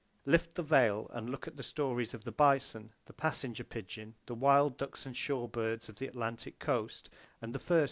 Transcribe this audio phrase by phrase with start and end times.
[0.25, 4.33] Lift the veil and look at the stories of the bison, the passenger pigeon, the
[4.33, 7.07] wild ducks and shore birds of the Atlantic coast,
[7.39, 7.79] and the fur seal.